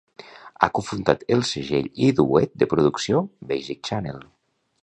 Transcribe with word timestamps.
Ha 0.61 0.69
cofundat 0.77 1.21
el 1.35 1.43
segell 1.51 1.91
i 2.07 2.11
duet 2.21 2.57
de 2.63 2.71
producció 2.75 3.25
Basic 3.53 3.87
Channel. 3.91 4.23